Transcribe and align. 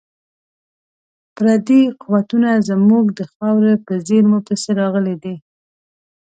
پردي 1.35 1.81
قوتونه 2.03 2.51
زموږ 2.69 3.05
د 3.19 3.21
خاورې 3.33 3.73
په 3.85 3.93
زیرمو 4.07 4.39
پسې 4.47 4.71
راغلي 4.81 5.15
دي. 5.23 5.35